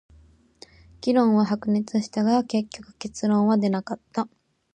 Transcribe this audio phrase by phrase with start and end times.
[1.01, 4.27] 議論は白熱したが、結局結論は出なかった。